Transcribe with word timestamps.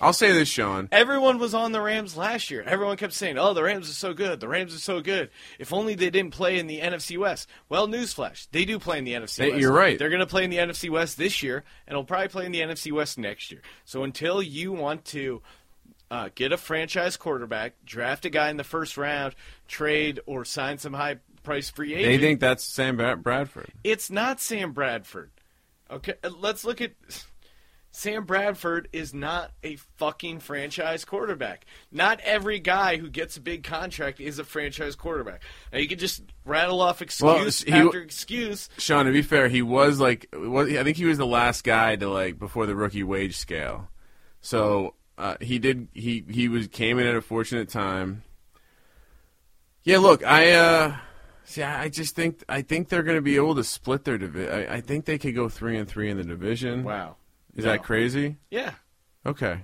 I'll 0.00 0.12
say 0.12 0.32
this, 0.32 0.48
Sean. 0.48 0.88
Everyone 0.92 1.38
was 1.38 1.54
on 1.54 1.72
the 1.72 1.80
Rams 1.80 2.16
last 2.16 2.50
year. 2.50 2.62
Everyone 2.62 2.96
kept 2.96 3.12
saying, 3.12 3.38
"Oh, 3.38 3.54
the 3.54 3.62
Rams 3.62 3.88
are 3.88 3.94
so 3.94 4.12
good. 4.12 4.40
The 4.40 4.48
Rams 4.48 4.74
are 4.74 4.78
so 4.78 5.00
good." 5.00 5.30
If 5.58 5.72
only 5.72 5.94
they 5.94 6.10
didn't 6.10 6.32
play 6.32 6.58
in 6.58 6.66
the 6.66 6.80
NFC 6.80 7.16
West. 7.18 7.48
Well, 7.68 7.88
newsflash: 7.88 8.46
they 8.52 8.64
do 8.64 8.78
play 8.78 8.98
in 8.98 9.04
the 9.04 9.12
NFC 9.14 9.44
Hey, 9.44 9.50
West. 9.50 9.60
you're 9.60 9.72
right. 9.72 9.98
They're 9.98 10.10
going 10.10 10.20
to 10.20 10.26
play 10.26 10.44
in 10.44 10.50
the 10.50 10.58
NFC 10.58 10.90
West 10.90 11.16
this 11.18 11.42
year, 11.42 11.64
and 11.86 11.96
will 11.96 12.04
probably 12.04 12.28
play 12.28 12.46
in 12.46 12.52
the 12.52 12.60
NFC 12.60 12.92
West 12.92 13.18
next 13.18 13.50
year. 13.50 13.62
So 13.84 14.02
until 14.04 14.42
you 14.42 14.72
want 14.72 15.04
to 15.06 15.42
uh, 16.10 16.28
get 16.34 16.52
a 16.52 16.56
franchise 16.56 17.16
quarterback, 17.16 17.74
draft 17.84 18.24
a 18.24 18.30
guy 18.30 18.50
in 18.50 18.56
the 18.58 18.64
first 18.64 18.96
round, 18.96 19.34
trade 19.66 20.20
or 20.26 20.44
sign 20.44 20.78
some 20.78 20.92
high 20.92 21.16
price 21.42 21.70
free 21.70 21.94
agent, 21.94 22.06
They 22.06 22.18
think 22.18 22.40
that's 22.40 22.64
Sam 22.64 22.96
Bradford. 23.22 23.68
it's 23.84 24.10
not 24.10 24.40
Sam 24.40 24.72
Bradford. 24.72 25.30
Okay, 25.90 26.14
let's 26.40 26.64
look 26.64 26.80
at 26.80 26.92
Sam 27.96 28.24
Bradford 28.24 28.90
is 28.92 29.14
not 29.14 29.52
a 29.64 29.76
fucking 29.96 30.40
franchise 30.40 31.06
quarterback. 31.06 31.64
Not 31.90 32.20
every 32.20 32.58
guy 32.58 32.98
who 32.98 33.08
gets 33.08 33.38
a 33.38 33.40
big 33.40 33.64
contract 33.64 34.20
is 34.20 34.38
a 34.38 34.44
franchise 34.44 34.94
quarterback. 34.94 35.40
Now 35.72 35.78
you 35.78 35.88
can 35.88 35.98
just 35.98 36.22
rattle 36.44 36.82
off 36.82 37.00
excuse 37.00 37.62
he- 37.62 37.72
after 37.72 38.02
excuse. 38.02 38.68
Sean, 38.76 39.06
to 39.06 39.12
be 39.12 39.22
fair, 39.22 39.48
he 39.48 39.62
was 39.62 39.98
like, 39.98 40.28
was, 40.34 40.68
I 40.76 40.84
think 40.84 40.98
he 40.98 41.06
was 41.06 41.16
the 41.16 41.24
last 41.24 41.64
guy 41.64 41.96
to 41.96 42.06
like 42.10 42.38
before 42.38 42.66
the 42.66 42.76
rookie 42.76 43.02
wage 43.02 43.38
scale. 43.38 43.88
So 44.42 44.92
uh, 45.16 45.36
he 45.40 45.58
did. 45.58 45.88
He 45.94 46.22
he 46.28 46.48
was 46.48 46.68
came 46.68 46.98
in 46.98 47.06
at 47.06 47.16
a 47.16 47.22
fortunate 47.22 47.70
time. 47.70 48.24
Yeah, 49.84 49.98
look, 49.98 50.22
I 50.22 50.52
uh, 50.52 50.96
see. 51.44 51.62
I 51.62 51.84
I 51.84 51.88
just 51.88 52.14
think 52.14 52.44
I 52.46 52.60
think 52.60 52.90
they're 52.90 53.02
going 53.02 53.16
to 53.16 53.22
be 53.22 53.36
able 53.36 53.54
to 53.54 53.64
split 53.64 54.04
their 54.04 54.18
division. 54.18 54.52
I, 54.52 54.74
I 54.74 54.80
think 54.82 55.06
they 55.06 55.16
could 55.16 55.34
go 55.34 55.48
three 55.48 55.78
and 55.78 55.88
three 55.88 56.10
in 56.10 56.18
the 56.18 56.24
division. 56.24 56.84
Wow. 56.84 57.16
Is 57.56 57.64
No. 57.64 57.72
that 57.72 57.82
crazy? 57.82 58.36
Yeah. 58.50 58.72
Okay. 59.24 59.60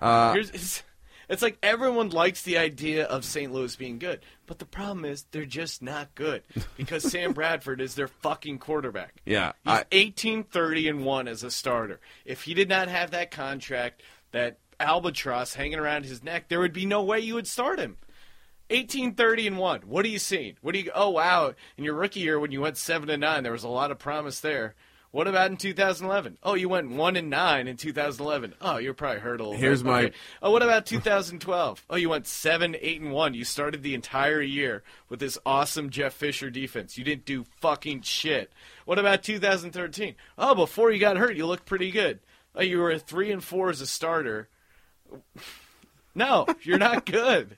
Uh, 0.00 0.34
it's, 0.36 0.82
it's 1.28 1.42
like 1.42 1.56
everyone 1.62 2.10
likes 2.10 2.42
the 2.42 2.58
idea 2.58 3.04
of 3.04 3.24
St. 3.24 3.52
Louis 3.52 3.74
being 3.76 3.98
good, 3.98 4.20
but 4.46 4.58
the 4.58 4.64
problem 4.64 5.04
is 5.04 5.24
they're 5.30 5.44
just 5.44 5.82
not 5.82 6.14
good 6.14 6.42
because 6.76 7.10
Sam 7.10 7.32
Bradford 7.34 7.80
is 7.80 7.94
their 7.94 8.08
fucking 8.08 8.58
quarterback. 8.58 9.14
yeah. 9.24 9.52
He's 9.64 9.72
I, 9.72 9.84
18 9.92 10.44
30 10.44 10.88
and 10.88 11.04
1 11.04 11.28
as 11.28 11.42
a 11.42 11.50
starter. 11.50 12.00
If 12.24 12.42
he 12.42 12.54
did 12.54 12.68
not 12.68 12.88
have 12.88 13.12
that 13.12 13.30
contract, 13.30 14.02
that 14.32 14.58
albatross 14.80 15.54
hanging 15.54 15.78
around 15.78 16.04
his 16.04 16.22
neck, 16.22 16.48
there 16.48 16.60
would 16.60 16.72
be 16.72 16.86
no 16.86 17.02
way 17.02 17.20
you 17.20 17.34
would 17.34 17.46
start 17.46 17.78
him. 17.78 17.96
1830 18.70 19.46
and 19.46 19.58
1. 19.58 19.82
What 19.82 20.04
are 20.04 20.08
you 20.08 20.18
seeing? 20.18 20.56
What 20.62 20.72
do 20.74 20.80
you 20.80 20.90
Oh 20.94 21.10
wow, 21.10 21.54
in 21.76 21.84
your 21.84 21.94
rookie 21.94 22.20
year 22.20 22.40
when 22.40 22.50
you 22.50 22.60
went 22.62 22.76
7 22.76 23.08
and 23.10 23.20
9, 23.20 23.42
there 23.42 23.52
was 23.52 23.62
a 23.64 23.68
lot 23.68 23.90
of 23.90 23.98
promise 23.98 24.40
there. 24.40 24.74
What 25.14 25.28
about 25.28 25.52
in 25.52 25.56
2011? 25.56 26.38
Oh, 26.42 26.54
you 26.54 26.68
went 26.68 26.90
1 26.90 27.14
and 27.14 27.30
9 27.30 27.68
in 27.68 27.76
2011. 27.76 28.54
Oh, 28.60 28.78
you're 28.78 28.94
probably 28.94 29.20
hurt 29.20 29.38
a 29.40 29.44
little 29.44 29.56
Here's 29.60 29.80
bit. 29.84 29.88
my- 29.88 30.02
Okay. 30.06 30.16
Oh, 30.42 30.50
what 30.50 30.64
about 30.64 30.86
2012? 30.86 31.84
Oh, 31.88 31.94
you 31.94 32.08
went 32.08 32.26
7 32.26 32.74
8 32.80 33.00
and 33.00 33.12
1. 33.12 33.32
You 33.34 33.44
started 33.44 33.84
the 33.84 33.94
entire 33.94 34.42
year 34.42 34.82
with 35.08 35.20
this 35.20 35.38
awesome 35.46 35.90
Jeff 35.90 36.14
Fisher 36.14 36.50
defense. 36.50 36.98
You 36.98 37.04
didn't 37.04 37.26
do 37.26 37.44
fucking 37.60 38.02
shit. 38.02 38.50
What 38.86 38.98
about 38.98 39.22
2013? 39.22 40.16
Oh, 40.36 40.56
before 40.56 40.90
you 40.90 40.98
got 40.98 41.16
hurt, 41.16 41.36
you 41.36 41.46
looked 41.46 41.64
pretty 41.66 41.92
good. 41.92 42.18
Oh, 42.56 42.62
you 42.62 42.80
were 42.80 42.90
a 42.90 42.98
3 42.98 43.30
and 43.30 43.44
4 43.44 43.70
as 43.70 43.80
a 43.80 43.86
starter. 43.86 44.48
No, 46.16 46.46
you're 46.62 46.78
not 46.78 47.06
good. 47.06 47.56